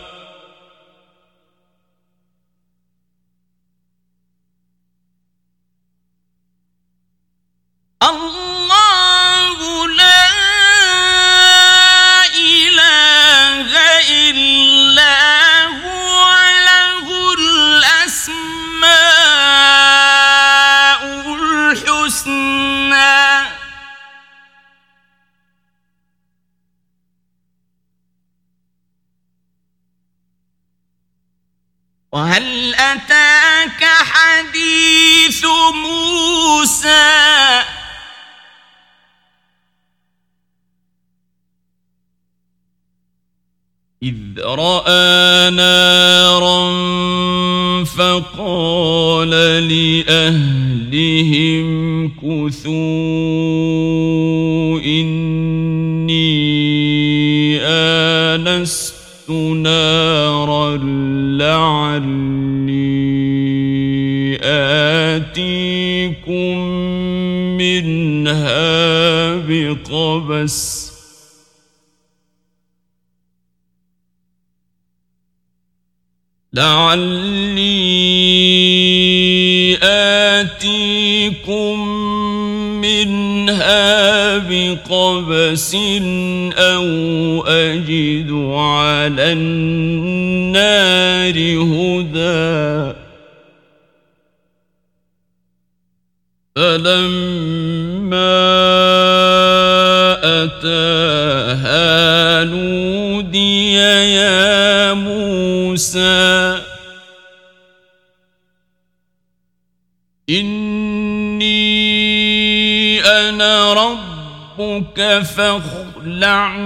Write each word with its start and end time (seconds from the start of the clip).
وهل 32.12 32.74
أتاك 32.74 33.84
حديث 33.84 35.44
موسى؟ 35.74 37.62
إذ 44.02 44.40
رأى 44.40 45.50
نارا 45.50 46.72
فقال 47.84 49.30
لأهلهم 49.68 51.66
كثوا. 52.08 54.11
بقبس 69.72 70.92
لعلي 76.52 77.72
آتيكم 79.82 81.88
منها 82.80 84.38
بقبس 84.38 85.74
أو 86.52 86.86
أجد 87.46 88.30
على 88.52 89.32
النار 89.32 91.36
هدى. 91.62 92.92
فلما 96.56 97.51
نودي 102.44 103.74
يا 103.74 104.92
موسى 104.92 106.58
إني 110.30 111.72
أنا 113.00 113.72
ربك 113.72 115.22
فاخلع 115.36 116.56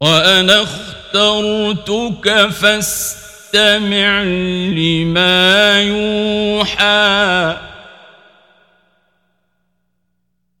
وأنا 0.00 0.66
اخترتك 1.14 2.48
فاستمع 2.50 4.22
لما 4.76 5.82
يوحى 5.82 7.56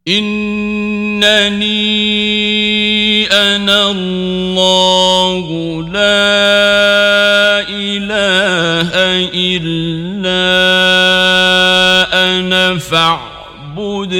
إنني 0.08 1.66
أنا 3.26 3.90
الله 3.90 5.46
لا 5.82 6.48
إله 7.68 8.90
إلا 9.34 10.48
أنا 12.38 12.78
فاعبدني 12.78 14.16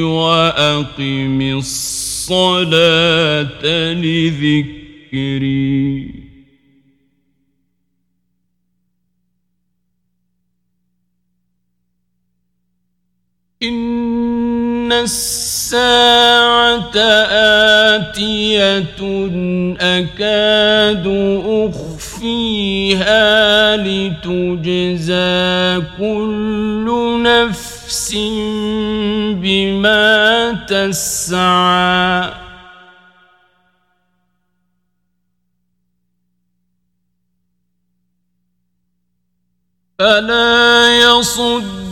وأقم 0.00 1.42
الصلاة 1.58 2.72
لذكري 3.92 4.81
إن 13.62 14.92
الساعة 14.92 16.96
آتية 17.96 18.96
أكاد 19.80 21.06
أخفيها 21.68 23.76
لتجزى 23.76 25.22
كل 25.98 26.88
نفس 27.22 28.14
بما 29.36 30.52
تسعى. 30.68 32.41
فلا 40.02 40.98
يصدن 40.98 41.82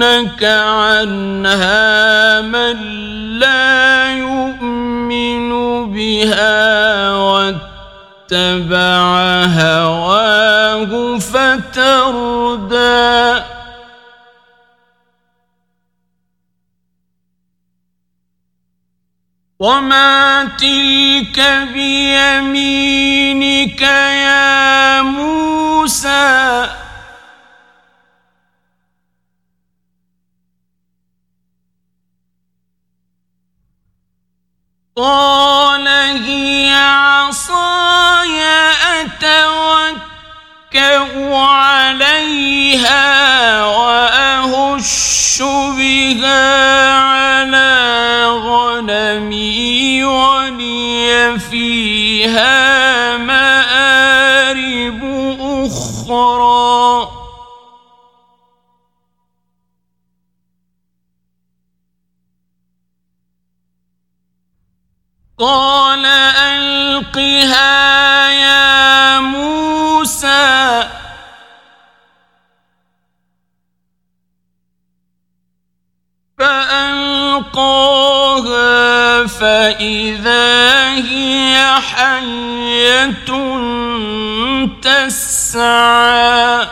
يسألونك 0.00 0.44
عنها 0.44 2.40
من 2.40 2.76
لا 3.38 4.12
يؤمن 4.12 5.50
بها 5.92 7.14
واتبع 7.14 9.02
هواه 9.44 11.18
فتردى. 11.18 12.80
وما 19.60 20.44
تلك 20.58 21.40
بيمينك 21.74 23.82
يا 23.82 25.02
موسى؟ 25.02 25.49
قال 34.96 35.88
هي 35.88 36.74
عصاي 36.74 38.42
أتوكأ 39.00 40.00
عليها 41.36 43.04
وأهش 43.64 45.42
بها 45.76 46.92
على 46.92 48.24
غنمي 48.26 50.04
ولي 50.04 51.38
فيها 51.50 53.16
مآرب 53.16 53.69
أخرى 56.30 57.10
قال 65.38 66.06
ألقها 66.46 67.60
يا 68.30 69.20
موسى. 69.20 70.90
فألقاها 77.40 77.80
فإذا 79.26 80.88
هي 80.94 81.80
حية 81.80 83.30
تسعى. 84.82 86.68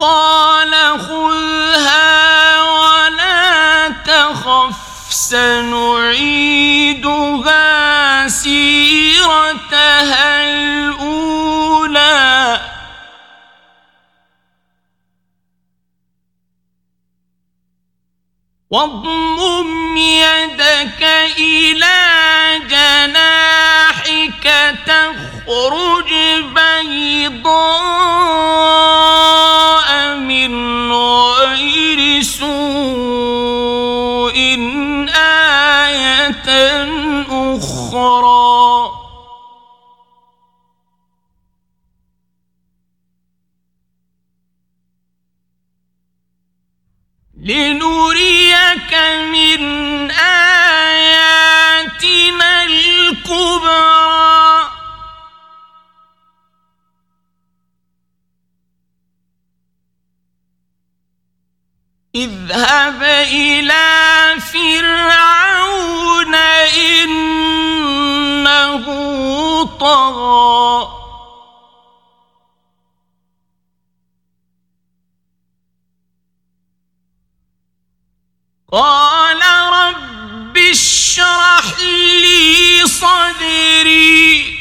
قال 0.00 0.72
خذها 1.00 2.62
ولا 2.62 3.88
تخف 3.88 4.76
سنعيدها 5.10 6.28
سيرتها 8.28 9.80
الأولى. 10.44 11.29
واضمم 18.70 19.96
يدك 19.96 21.02
إلى 21.38 21.98
جناحك 22.70 24.46
تخرج 24.86 26.10
بيضاء 26.54 27.50
من 30.16 30.52
غير 30.92 32.22
سوء 32.22 32.50
آية 35.16 36.48
أخرى. 37.28 38.40
لنريك 48.70 48.94
من 49.32 50.10
آياتنا 50.10 51.30
الكبرى. 52.64 54.00
اذهب 62.14 63.02
إلى 63.02 64.36
فرعون 64.52 66.34
إنه 67.04 67.24
طغى. 69.80 70.99
قال 78.72 79.40
رب 79.72 80.58
اشرح 80.58 81.78
لي 82.22 82.86
صدري. 82.86 84.58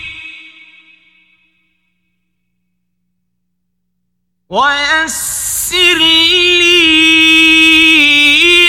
ويسر 4.50 5.98
لي 5.98 6.80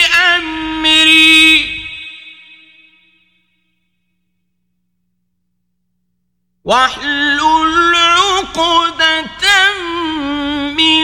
أمري. 0.05 1.81
واحلل 6.65 7.95
عقدة 7.95 9.43
من 10.77 11.03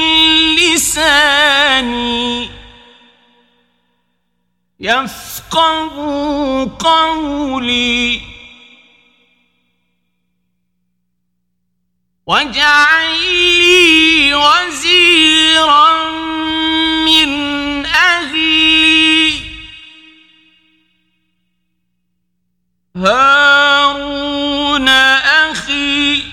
لساني. 0.55 2.56
يفقه 4.79 5.95
قولي. 6.79 8.21
واجعل 12.25 13.19
لي 13.59 14.33
وزيرا 14.33 16.11
من 17.05 17.29
أهلي. 17.85 19.39
هارون 22.95 24.87
أخي 24.89 26.23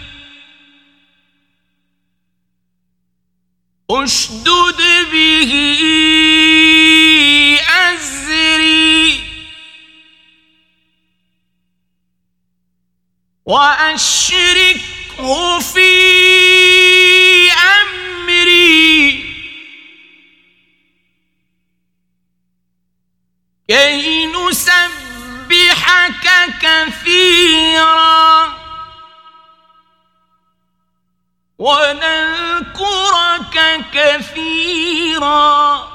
أشدد 3.90 4.80
به 5.12 5.52
وأشركه 13.46 14.80
في 15.60 15.90
أمري. 17.52 19.24
كي 23.68 24.26
نسبحك 24.26 26.26
كثيرا 26.60 28.54
ونذكرك 31.58 33.56
كثيرا. 33.92 35.93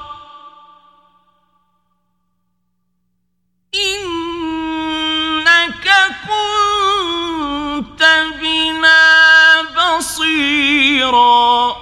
خيرا 11.10 11.76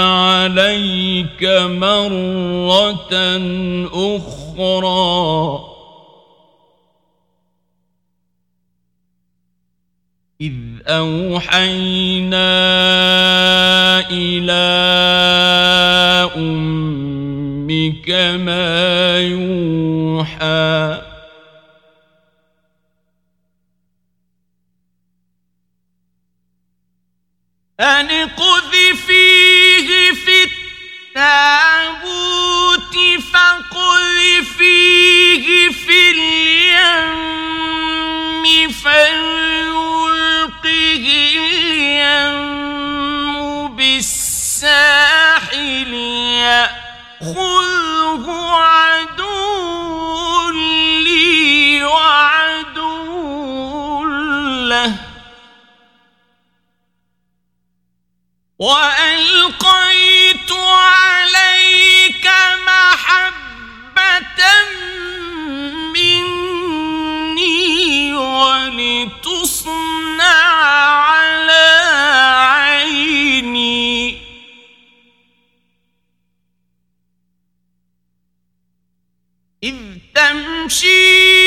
عليك 0.06 1.44
مرة 1.64 3.16
أخرى 3.94 5.60
إذ 10.42 10.54
أوحينا 10.88 12.50
إلى 14.10 14.66
أمك 16.36 18.10
ما 18.46 19.20
يوحى 19.20 21.05
أن 27.80 28.30
فيه 29.08 30.12
في 30.12 30.44
التابوت 31.16 32.96
فيه 34.42 35.70
في 35.70 36.12
اليم 36.12 37.26
فليلقه 38.72 40.66
اليم 41.66 42.46
بالساحل 43.76 44.74
يأخذه 47.24 48.26
عدو 48.56 48.95
وألقيت 58.66 60.52
عليك 60.52 62.28
محبة 62.68 64.42
مني 65.94 67.34
ولتصنع 68.14 69.54
على 71.14 71.68
عيني. 72.58 73.98
إذ 79.64 79.78
تمشي 80.16 81.45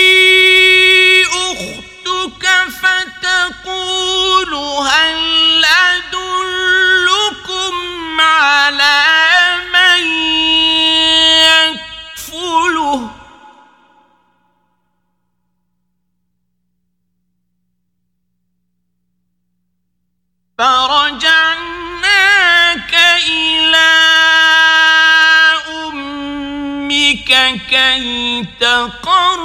كي 27.70 28.44
تقر 28.60 29.40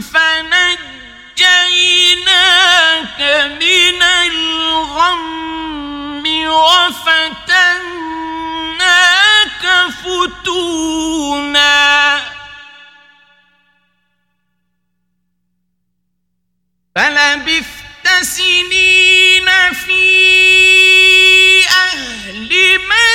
فنجيناك 0.00 0.80
من 3.60 4.02
الغم 4.02 5.44
وفتناك 9.64 9.90
فتونا. 10.44 11.74
فلبثت 16.96 18.06
سنين 18.22 19.48
في 19.72 20.04
أهل 21.68 22.44
مدين 22.44 23.13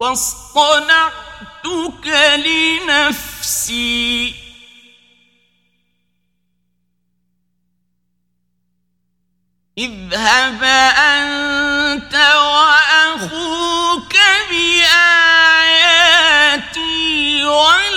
واصطنعتك 0.00 2.06
لنفسي. 2.86 4.34
اذهب 9.78 10.64
أنت 10.64 12.14
وأخوك 12.36 14.16
بآياتي 14.50 14.96
ولا 17.44 17.95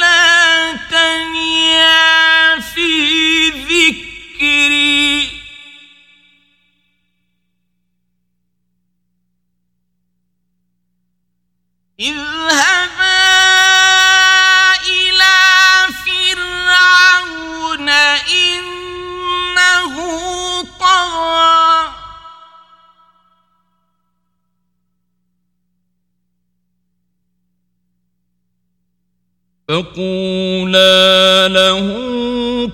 فقولا 29.70 31.48
له 31.48 31.88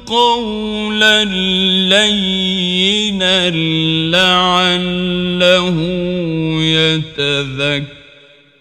قولا 0.05 1.23
لينا 1.89 3.49
لعله 4.15 5.77
يتذكر. 6.61 7.94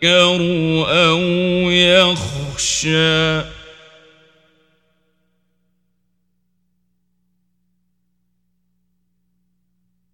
أو 0.06 1.20
يخشى. 1.70 3.54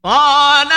قال 0.05 0.73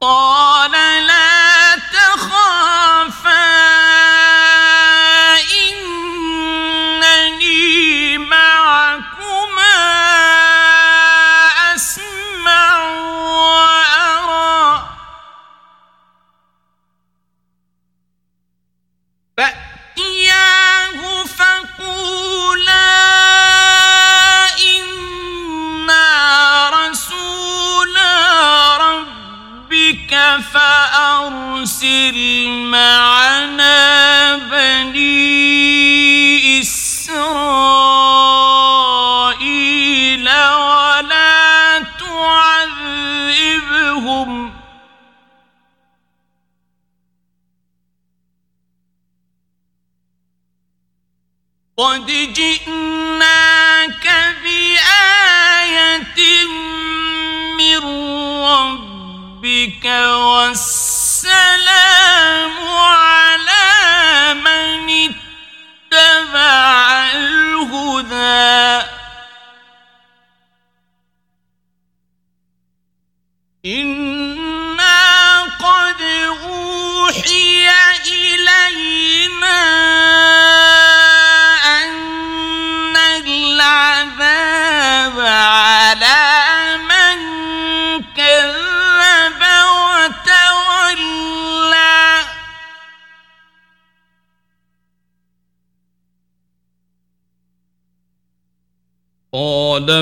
قال 0.00 0.37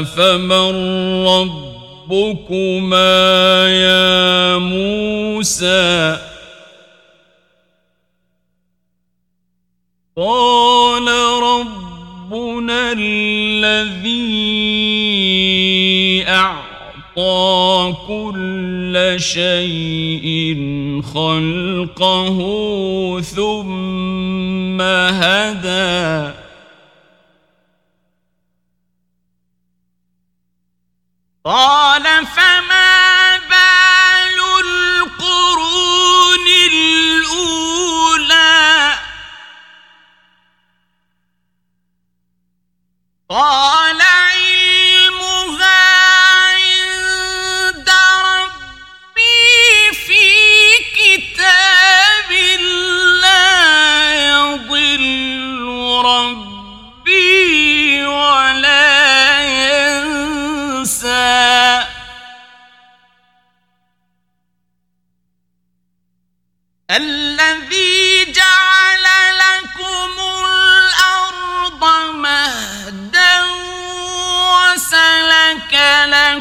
فمن 0.04 0.74
ربكما 2.10 3.06
يا 3.68 4.58
موسى 4.58 6.18
قال 10.16 11.08
ربنا 11.42 12.92
الذي 12.92 14.16
أعطى 16.28 17.94
كل 18.08 19.14
شيء 19.18 20.56
خلقه 21.14 22.38
ثم 23.20 24.80
هدى 24.80 26.45
قال 31.46 32.26
فما 32.26 32.55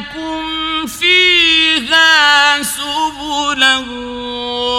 لكم 0.06 0.86
فيها 0.86 2.62
سبلا 2.62 3.76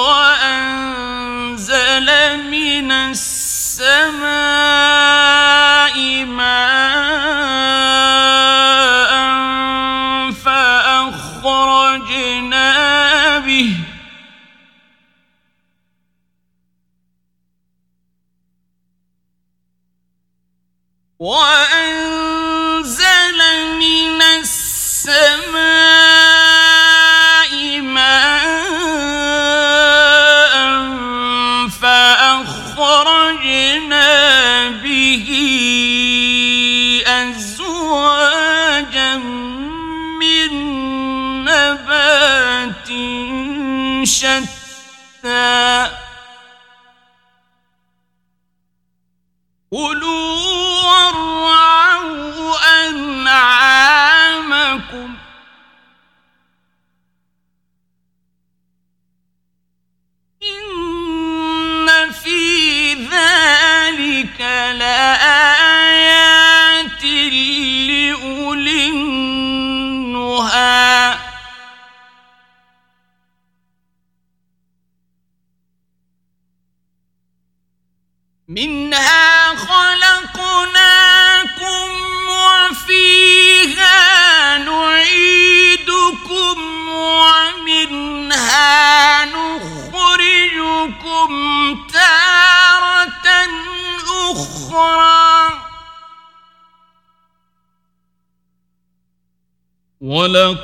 وأنزل 0.07 1.27
من 2.51 2.91
السماء 2.91 4.27
ماء 6.25 6.77
فأخرجنا 10.31 11.79
به 13.39 13.73
وأنزل 21.19 22.16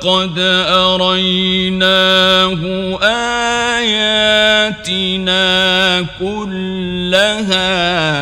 ولقد 0.04 0.36
أريناه 0.68 2.60
آياتنا 3.80 5.40
كلها 6.20 7.72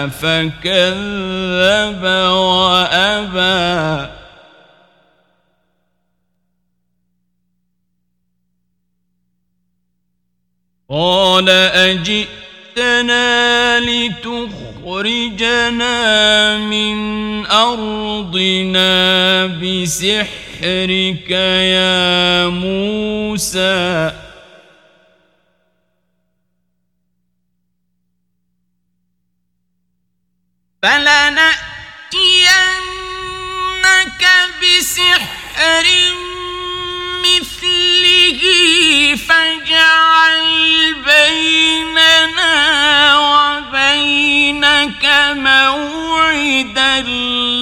فكذب 0.06 2.02
وأبى. 2.30 4.06
قال 10.90 11.48
أجئتنا 11.88 13.30
لتخرجنا 13.80 15.96
من 16.58 16.96
أرضنا 17.46 19.46
سحرك 20.62 21.30
يَا 21.74 22.46
مُوسَى. 22.46 24.12
فَلَنَأْتِيَنَّكَ 30.82 31.42
بِسِحْرٍ 34.62 35.86
مِثْلِهِ 37.26 38.42
فَاجْعَلْ 39.28 40.46
بَيْنَنَا 40.94 42.54
وَبَيْنَكَ 43.18 45.04
مَوْعِدًا 45.34 46.94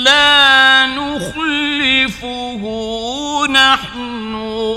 لَا 0.05 0.87
نُخْلِفُهُ 0.87 1.50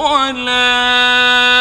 على 0.03 1.52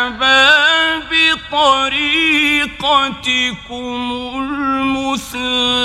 بطريقتكم 0.99 1.91
المثلى. 4.35 5.83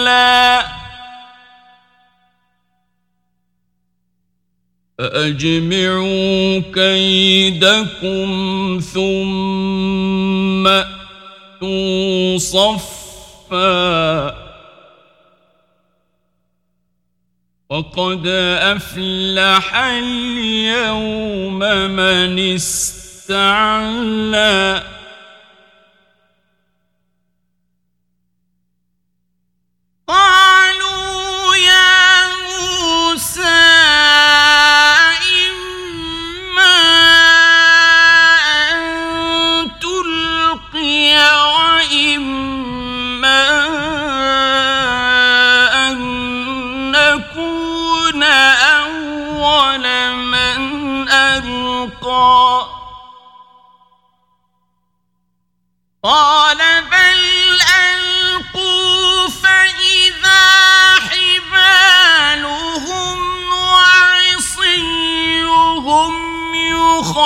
فأجمعوا 4.98 6.58
كيدكم 6.74 8.28
ثم 8.94 10.66
أتوا 10.66 12.38
صفا. 12.38 13.58
وقد 17.70 18.26
أفلح 18.26 19.74
اليوم 19.76 21.58
من 21.58 22.38
استعلى 22.54 24.02
قالوا 30.06 30.37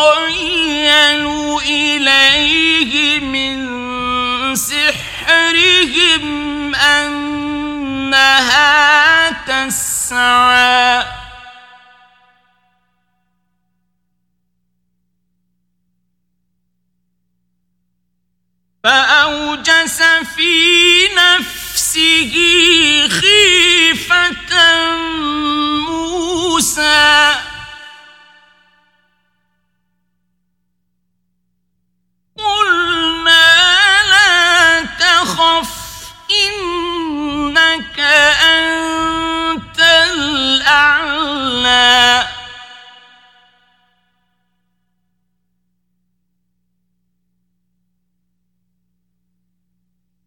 يخيل 0.02 1.26
إليه 1.62 3.20
من 3.20 3.56
سحرهم 4.56 6.24
أنها 6.74 8.10
تسعى 9.30 11.04
فأوجس 18.84 20.02
في 20.36 21.08
نفسه 21.14 22.32
خيفة 23.08 24.52
موسى 25.88 27.51
قلنا 32.44 33.46
لا 34.12 34.82
تخف 34.82 35.72
إنك 36.30 37.98
أنت 38.40 39.80
الأعلى. 40.14 41.12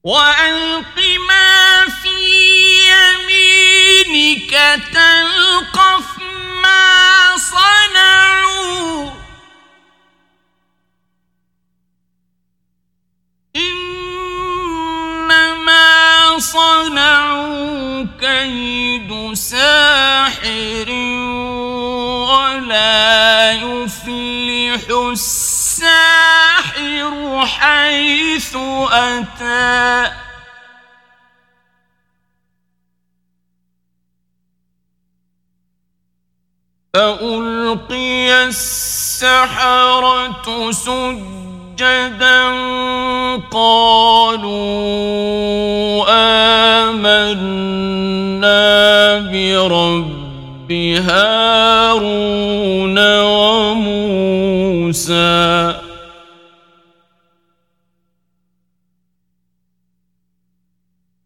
وألق 0.03 0.97
ما 1.29 1.85
في 2.03 2.17
يمينك 2.91 4.53
تلقف 4.93 6.07
ما 6.63 6.83
صنعوا. 7.37 8.54
كيد 18.45 19.33
ساحر 19.33 20.89
ولا 22.29 23.51
يفلح 23.51 24.83
الساحر 25.11 26.25
حيث 27.45 28.55
أتى. 28.91 30.11
فألقي 36.93 38.45
السحرة 38.47 39.91
سجدا 40.71 41.44
قالوا 43.51 44.85
آمنا 46.87 47.99
برب 49.19 50.71
هارون 51.07 52.97
وموسى. 53.21 54.15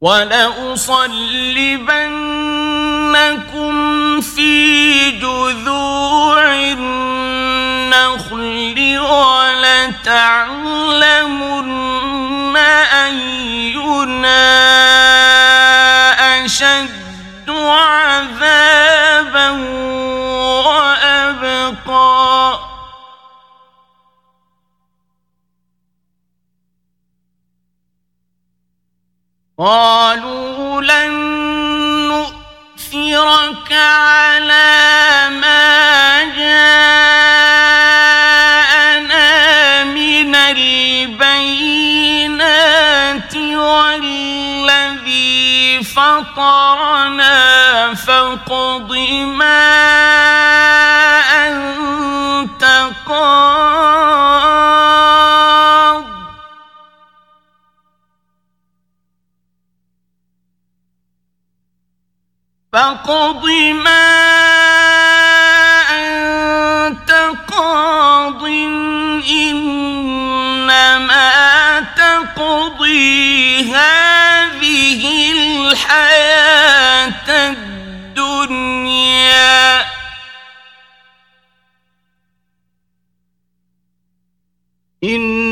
ولأصلبنكم 0.00 1.52
في 4.20 5.10
جذوع 5.10 6.54
النخل 6.54 8.38
ولتعلمن 8.98 10.52
أينا 12.56 14.42
أشد 16.44 17.50
عذابا 17.50 19.50
وأبقى 20.66 22.58
قالوا 29.58 30.80
لن 30.80 31.71
نؤثرك 33.12 33.72
على 33.72 35.28
ما 35.40 36.22
جاءنا 36.36 36.94
من 39.84 40.34
البينات 40.34 41.26
والذي 43.36 44.62
فطرنا 45.84 47.34
فاقض 47.94 48.92
ما 49.26 49.68
أنت 51.48 52.64
قاض 53.06 54.21
فاقض 62.72 63.44
ما 63.84 64.12
أنت 65.90 67.10
قاض 67.48 68.44
إنما 69.30 71.00
تقضي 71.96 73.62
هذه 73.72 75.32
الحياة 75.32 77.28
الدنيا 78.08 79.42
إِنَّا 85.04 85.51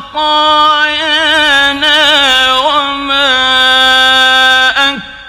خطايانا 0.00 1.98
وما 2.58 3.28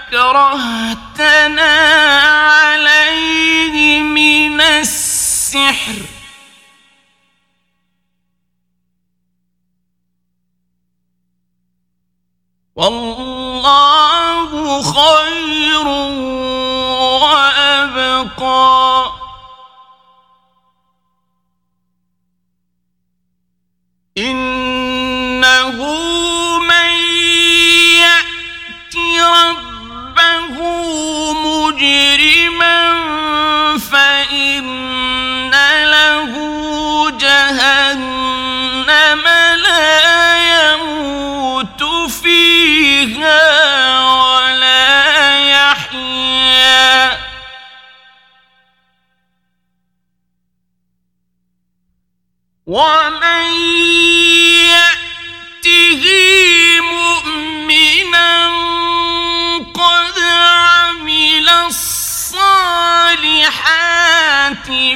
أكرهتنا 0.08 1.72
عليه 2.50 4.02
من 4.02 4.60
السحر. 4.60 5.96
والله 12.76 14.50
خير 14.82 15.19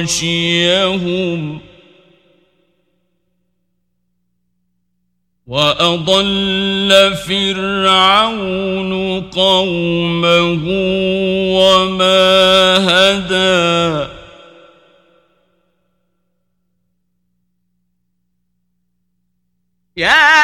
غشيهم 0.09 1.61
وأضل 5.47 7.15
فرعون 7.27 8.93
قومه 9.29 10.63
وما 11.59 12.77
هدى. 12.89 14.09
يا 19.97 20.38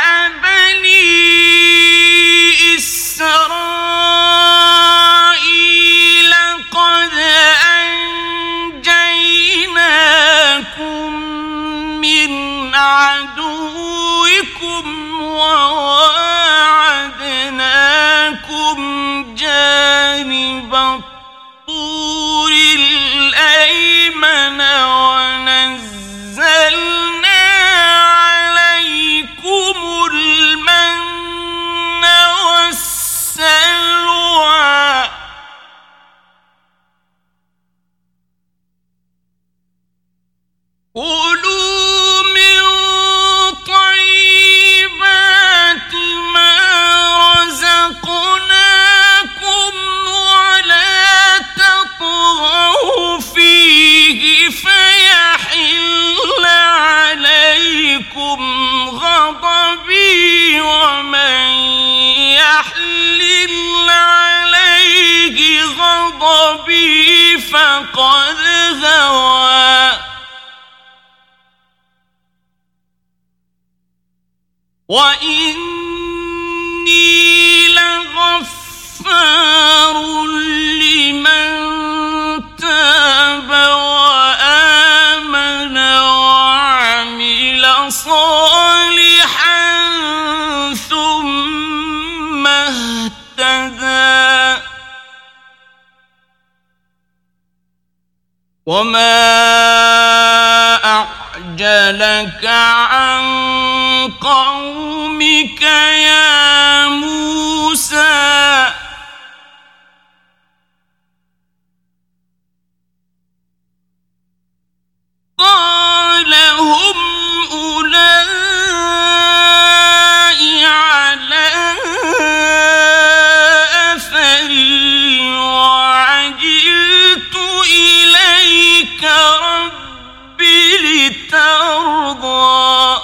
لترضى 131.46 133.02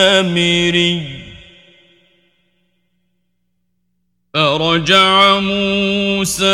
فرجع 4.34 5.38
موسى 5.40 6.44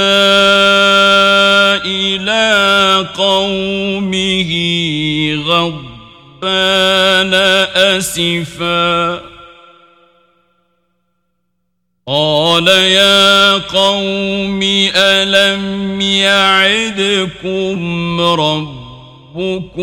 إلى 1.84 3.06
قومه 3.16 4.50
غضبان 5.46 7.34
أسفا. 7.74 9.20
قال 12.06 12.68
يا 12.68 13.52
قوم 13.52 14.60
ألم 14.94 16.00
يعدكم 16.00 17.80
ربكم 18.20 19.78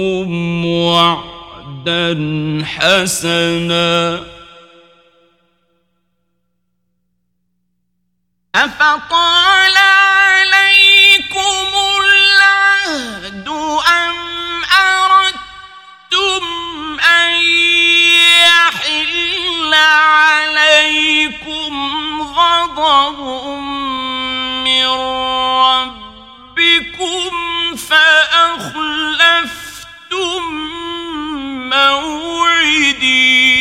وعدا 0.65 2.17
حسنا؟ 2.65 4.19
أفطال 8.55 9.77
عليكم 9.77 11.67
العهد 12.03 13.47
أم 13.47 14.15
أردتم 14.79 16.43
أن 16.99 17.31
يحل 18.43 19.73
عليكم 19.73 21.73
غضب 22.21 23.19
من 24.67 24.85
ربكم 26.57 27.31
فأخلفتم 27.75 29.31
موعدي 31.69 33.60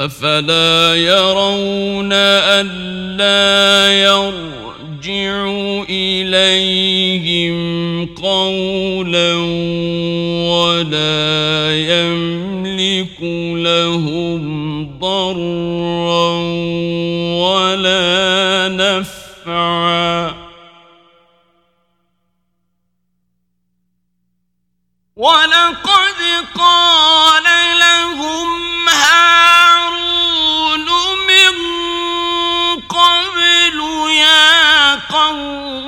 أفلا 0.00 0.94
يرون 0.94 2.12
ألا 2.12 3.92
يرجع 3.92 5.50
إليهم 5.90 7.56
قولا 8.06 9.34
ولا 10.52 11.70
يملك 11.76 13.22
لهم 13.56 14.42
ضرا. 14.98 15.95
ولقد 25.26 26.20
قال 26.58 27.44
لهم 27.78 28.88
هارون 28.88 30.86
من 31.28 31.54
قبل 32.88 33.78
يا 34.10 34.94
قوم 34.94 35.85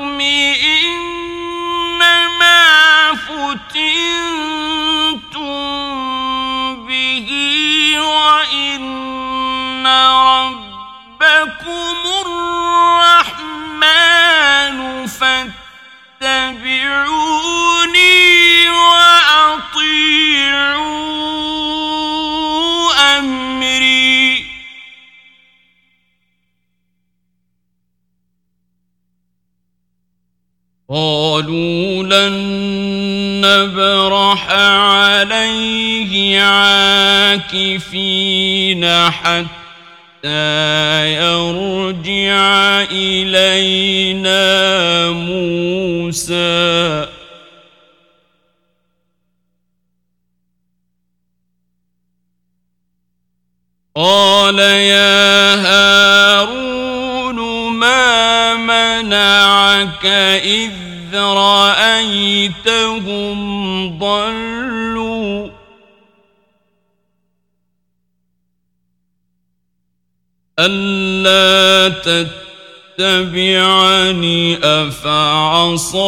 عاكفين 37.59 38.85
حتى 39.11 39.49
يرجع 41.15 42.83
إلينا 42.91 44.41
موسى. 45.11 46.39
قال 53.97 54.59
يا 54.59 55.55
هارون 55.55 57.39
ما 57.73 58.55
منعك 58.55 60.07
إذ 60.07 60.73
رأيتهم 61.15 62.88
ألا 70.59 71.89
تتبعني 72.99 74.59
أفعصيت 74.65 76.07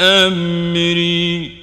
أمري 0.00 1.60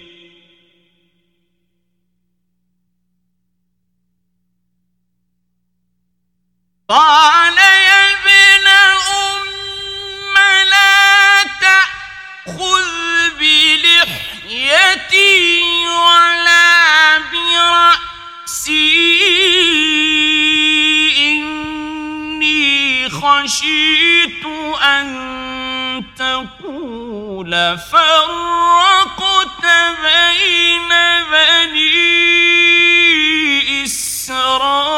قال 6.89 7.57
يا 7.57 8.13
ابن 8.13 8.67
أم 9.11 10.33
لا 10.71 11.43
تأخذ 11.61 12.87
بلحيتي 13.39 15.07
ولا 15.87 16.46
خشيت 23.43 24.45
أن 24.83 26.03
تقول 26.17 27.77
فرقت 27.91 29.65
بين 30.03 30.91
بني 31.31 32.13
إسرائيل. 33.83 34.97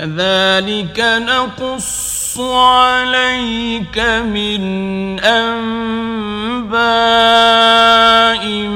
كذلك 0.00 0.96
نقص 1.00 2.40
عليك 2.40 3.98
من 4.32 4.62
أنباء 5.20 6.80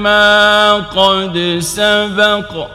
ما 0.04 0.74
قد 0.74 1.58
سبق. 1.60 2.68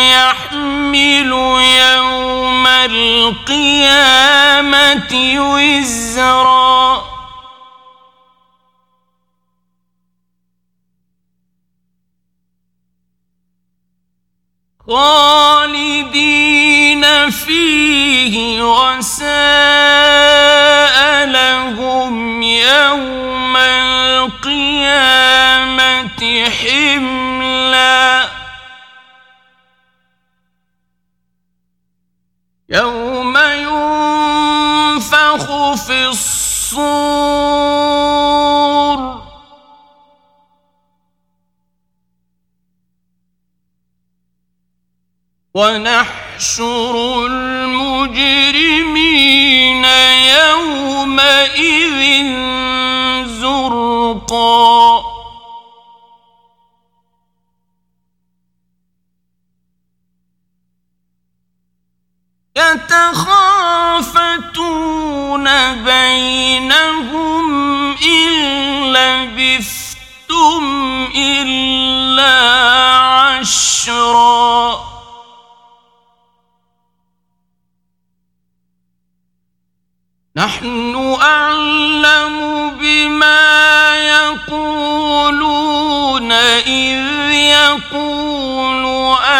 يحمل 0.00 1.32
يوم 1.62 2.66
القيامة 2.66 3.92
وزرا. 5.38 7.02
خالدين 14.86 16.41
فيه 17.30 18.62
وساء 18.62 19.26
لهم 21.26 22.42
يوم 22.42 23.56
القيامة 23.56 24.62
حملا. 26.50 28.28
يوم 32.68 33.38
ينفخ 33.38 35.44
في 35.74 36.06
الصور 36.06 37.01
ونحشر 45.54 47.26
المجرمين 47.26 48.54
يومئذ 50.38 51.98
زرقا. 53.26 55.02
يتخافتون 62.56 63.44
بينهم 65.84 67.46
إن 67.96 68.30
لبثتم 68.92 70.64
إلا 71.16 72.36
عشرا. 73.40 74.91
نحن 80.36 81.18
أعلم 81.22 82.70
بما 82.80 83.96
يقولون 83.96 85.52
إذ 86.32 87.32
يقول 87.32 88.84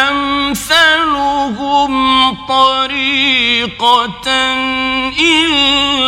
أمثلهم 0.09 1.13
طريقة 2.47 4.31
إن 5.21 5.49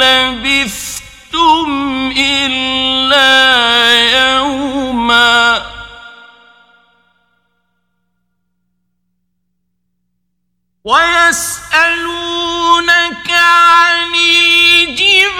لبثتم 0.01 1.69
إلا 2.17 3.33
يوما. 4.37 5.63
ويسألونك 10.85 12.15
عن 12.94 12.94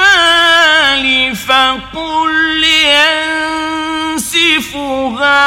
الجبال 0.01 1.37
فقل 1.37 2.65
ينسفها 4.15 5.39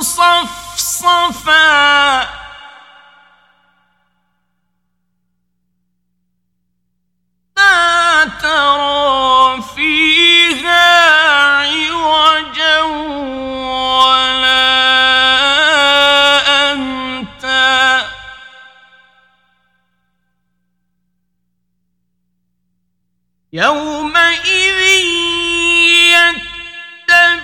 صفصفا 0.00 1.52
لا 7.56 8.24
ترى 8.42 9.21
يومئذ 23.54 24.80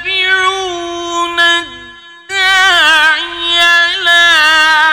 يتبعون 0.00 1.40
الداعي 1.40 3.22
لا 4.04 4.30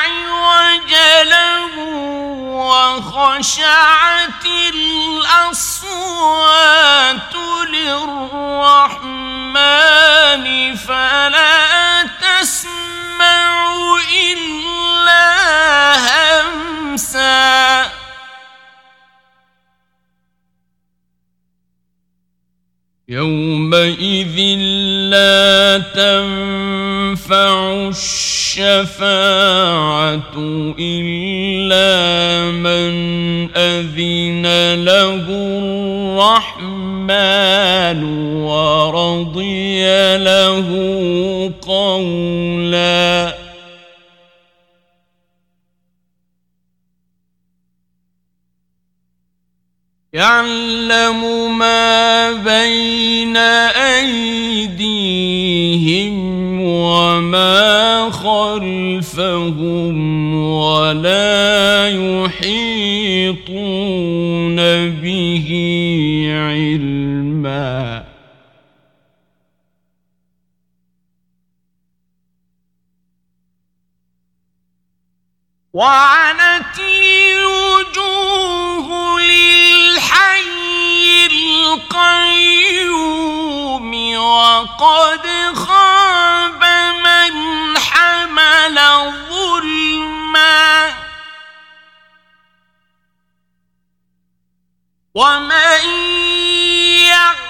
عوج 0.03 0.91
له 1.23 1.75
وخشعت 2.67 4.45
الأصوات 4.75 5.75
للرحمن 7.69 9.25
فلا 10.75 12.03
تسمع 12.21 13.47
إلا 14.11 15.23
همسا. 15.95 18.04
يومئذ 23.09 24.39
لا 25.13 25.77
تنفع 25.93 27.53
الشفاعة 27.87 29.03
إلا 30.79 32.51
من 32.51 32.93
أذن 33.55 34.45
له 34.83 35.25
الرحمن 37.05 38.03
ورضي 38.43 39.85
له 40.17 40.69
قولا 41.61 43.44
يعلم 50.15 51.19
ما 51.57 52.31
بين 52.31 53.37
أيديهم 54.07 54.95
وما 56.61 58.09
خلفهم 58.11 59.95
ولا 60.35 61.89
يحيطون 61.89 62.55
به 64.89 65.49
علما. 66.31 68.05
وعنت 75.73 76.79
الوجوه 76.79 78.64
للحي 80.15 81.25
القيوم 81.75 83.05
وقد 84.17 85.27
خاب 85.55 86.63
من 87.03 87.33
حمل 87.77 88.77
ظلما 89.29 90.93
ومن 95.15 95.83
يعمل 97.07 97.44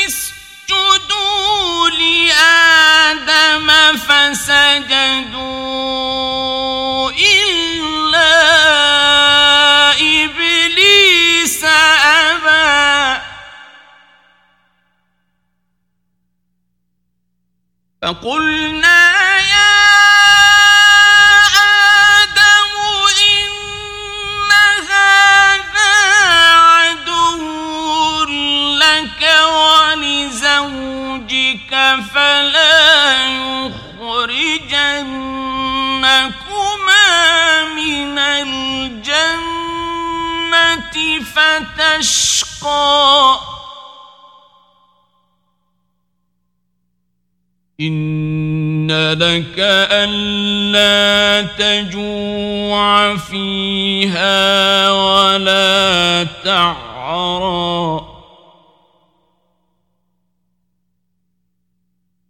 اسجدوا 0.08 1.89
لآدم 1.89 3.68
فسجدوا 3.97 5.79
فقلنا 18.02 19.38
يا 19.38 19.76
آدم 22.24 22.74
إن 23.28 24.52
هذا 24.89 25.93
عدو 26.56 28.26
لك 28.80 29.22
ولزوجك 29.91 30.91
فلا 32.14 32.88
يخرجنكما 34.08 34.64
من 37.76 38.20
الجنة 38.20 39.30
فتشقى. 41.36 42.80
إن 47.82 48.92
لك 49.14 49.60
ألا 49.92 51.48
تجوع 51.58 53.18
فيها 53.18 54.92
ولا 54.92 56.24
تعرى 56.44 58.02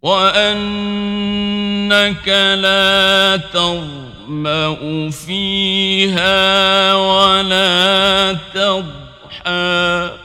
وأنك 0.02 1.08
لا 2.58 3.36
تظمأ 3.36 5.10
فيها 5.10 6.94
ولا 6.94 8.32
تضحى 8.54 10.19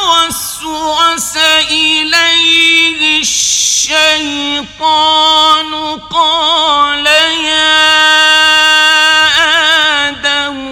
فوسوس 0.00 1.36
إليه 1.70 3.20
الشيطان 3.20 4.70
قال 6.10 7.06
يا 7.06 7.80
آدم 10.08 10.69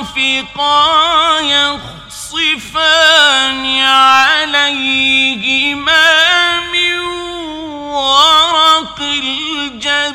رافقا 0.00 1.40
يخصفان 1.40 2.86
عليهما 3.80 5.30
من 6.60 6.98
ورق 7.92 9.00
الجنة. 9.00 10.10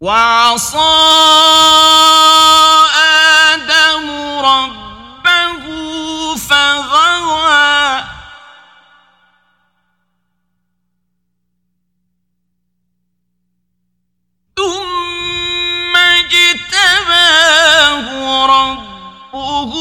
وعصى 0.00 1.24
ثم 14.56 15.96
اجتباه 15.96 17.56
ربه 18.46 19.72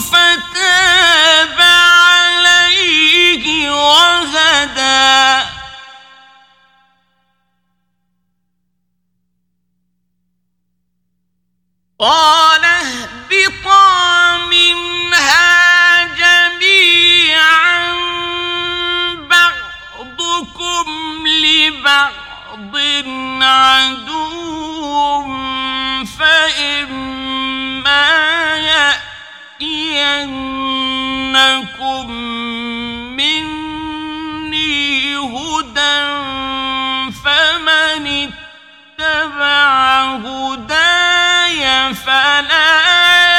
فتاب 0.00 1.60
عليه 1.60 3.44
وهدى. 3.70 5.46
قال 11.98 12.64
اهبطا 12.64 14.36
منها 14.36 16.04
جميعا 16.14 17.94
بعضكم 19.30 20.86
لبعض. 21.26 22.25
فإما 26.18 28.06
يأتينكم 29.60 32.10
مني 33.16 35.16
هدى 35.16 36.00
فمن 37.24 38.06
اتبع 39.00 40.16
هداي 40.16 41.94
فلا 41.94 42.82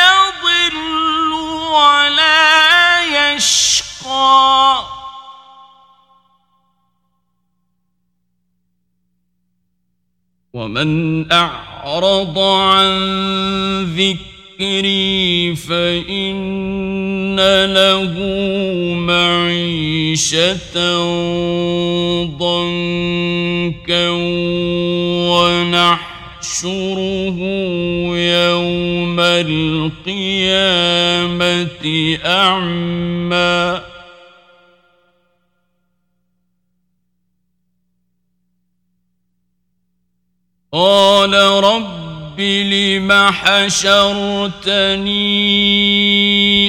يضل 0.08 1.32
ولا 1.72 3.04
يشقى. 3.04 3.87
ومن 10.58 11.32
أعرض 11.32 12.40
عن 12.40 12.90
ذكري 13.84 15.56
فإن 15.56 17.36
له 17.66 18.14
معيشة 18.94 20.78
ضنكا 22.26 24.10
ونحشره 26.50 27.38
يوم 28.18 29.20
القيامة 29.20 30.58
أعمى. 32.26 33.87
قال 40.78 41.34
رب 41.64 42.40
لم 42.40 43.10
حشرتني 43.32 44.78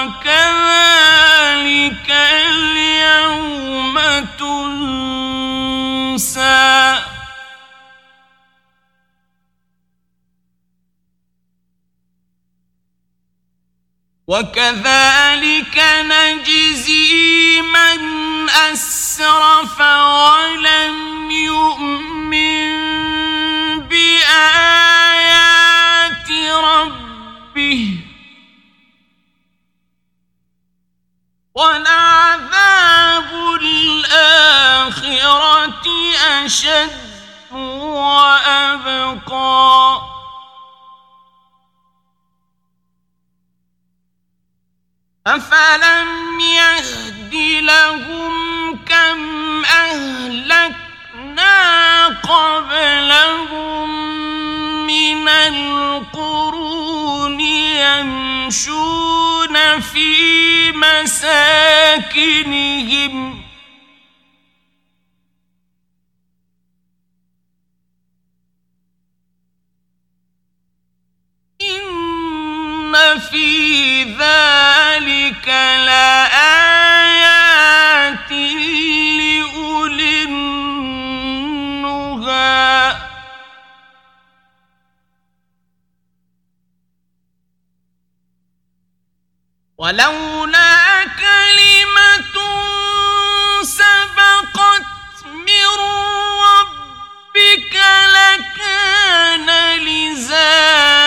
وكذلك 0.00 0.50
اليوم 2.10 3.96
تنسى. 4.38 5.90
وكذلك 14.30 15.76
نجزي 16.06 17.62
من 17.62 18.00
أسرف 18.50 19.80
ولم 19.80 21.30
يؤمن 21.30 22.70
بآيات 23.88 25.10
ربه. 26.64 28.00
ولعذاب 31.54 33.30
الآخرة 33.62 35.02
أشد 36.44 36.90
وأبقى. 37.90 39.00
أفلم 45.36 46.40
يهد 46.40 47.34
لهم 47.62 48.32
كم 48.88 49.64
أهلكنا 49.64 50.76
قبلهم 52.06 53.90
من 54.86 55.28
القرون 55.28 56.70
يمشون 58.50 59.80
في 59.80 60.72
مساكنهم 60.72 61.80
لأولي 79.18 80.22
النهى. 80.22 81.50
ولولا 89.78 91.04
كلمة 91.04 92.36
سبقت 93.62 94.86
من 95.24 95.66
ربك 96.46 97.74
لكان 98.16 99.48
لزاما 99.78 100.99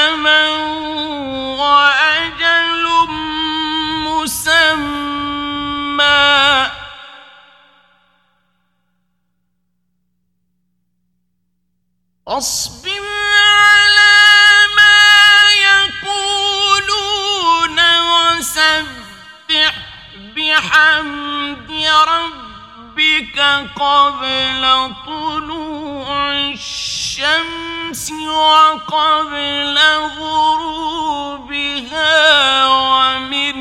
أصبر 12.27 13.01
على 13.35 14.15
ما 14.75 15.43
يقولون 16.03 17.79
وسبح 17.99 19.73
بحمد 20.35 21.71
ربك 22.07 23.39
قبل 23.75 24.63
طلوع 25.05 26.31
الشمس 26.33 28.11
وقبل 28.11 29.77
غروبها 30.19 31.57
ومن 32.67 33.57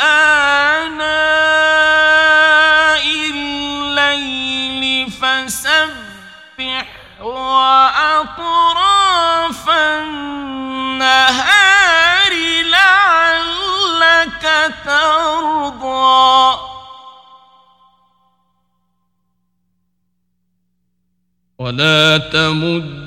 آناء 0.00 1.55
وأطراف 7.56 9.64
النهار 9.70 11.22
لعلك 12.70 14.44
ترضى. 14.84 16.58
ولا 21.58 22.18
تمدن 22.18 23.06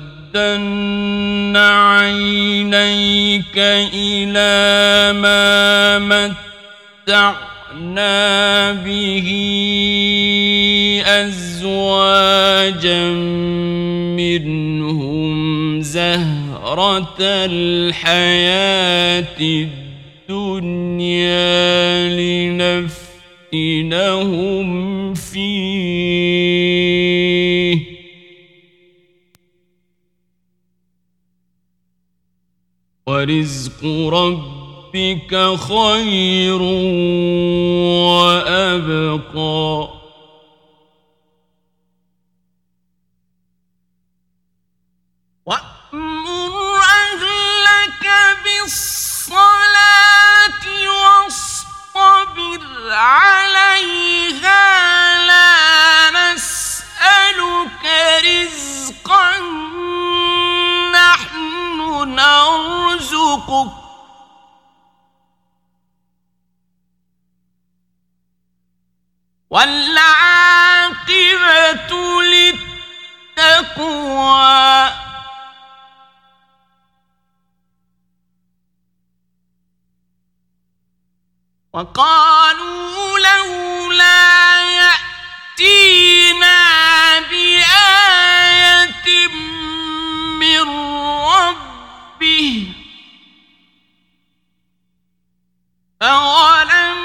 عينيك 1.56 3.58
إلى 3.94 5.12
ما 5.18 5.98
متعت 5.98 7.59
متعنا 7.70 8.72
به 8.72 9.28
أزواجا 11.06 13.10
منهم 14.16 15.80
زهرة 15.80 17.16
الحياة 17.20 19.26
الدنيا 20.30 21.50
لنفتنهم 23.52 24.68
فيه. 25.14 25.90
ورزق 33.06 33.84
ربك 34.08 34.59
خير 35.56 36.62
وأبقى. 38.06 40.00
عليها 52.92 54.64
لا 55.26 56.10
نسألك 56.10 57.84
رزقا 58.24 59.38
نحن 60.92 61.78
نرزقك. 62.14 63.79
والعاقبة 69.50 71.10
للتقوى. 73.38 74.90
وقالوا 81.72 83.18
لولا 83.18 84.60
يأتينا 85.58 86.58
بآية 87.20 89.28
من 90.40 90.68
ربه 91.30 92.72
أولم 96.02 96.98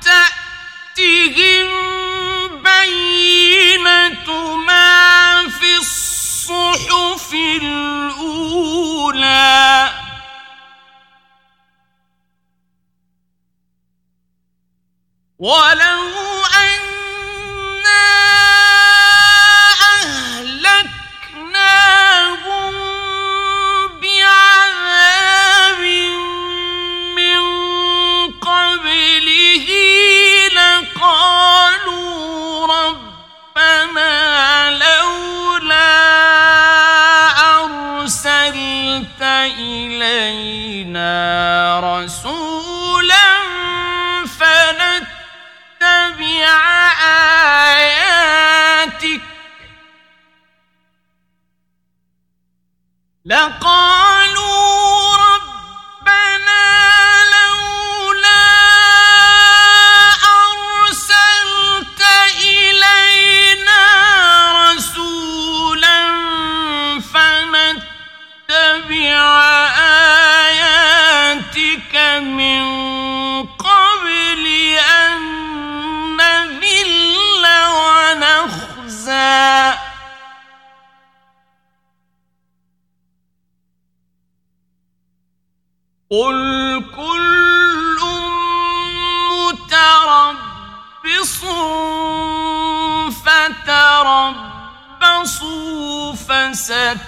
تأتهم 0.00 1.85
ما 4.30 5.48
في 5.48 5.76
الصحف 5.76 7.34
الأولى. 7.62 8.76
ولو 15.38 16.44
أنا 16.54 17.05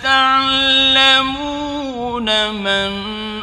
فستعلمون 0.09 2.29
من 2.51 2.93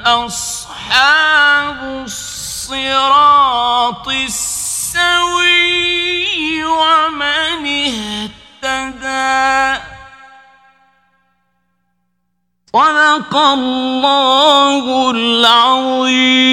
أصحاب 0.02 1.80
الصراط 2.06 4.08
السوي 4.08 5.46
ومن 6.66 7.66
اهتدى. 8.66 9.82
صدق 12.74 13.38
الله 13.38 15.12
العظيم. 15.12 16.46